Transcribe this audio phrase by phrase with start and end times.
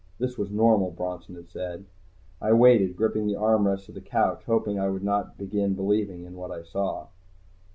[0.17, 1.85] This was normal, Bronson had said.
[2.41, 6.33] I waited, gripping the armrests of the couch, hoping I would not begin believing in
[6.35, 7.05] what I saw.